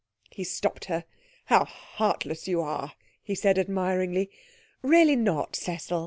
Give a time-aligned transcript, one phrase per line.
[0.31, 1.05] He stopped her.
[1.45, 4.31] 'How heartless you are!' he said admiringly.
[4.81, 5.99] 'Really not, Cecil.